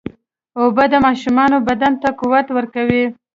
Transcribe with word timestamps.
اوبه 0.61 0.83
د 0.89 0.95
ماشوم 1.05 1.37
بدن 1.67 1.93
ته 2.01 2.09
قوت 2.19 2.47
ورکوي. 2.53 3.03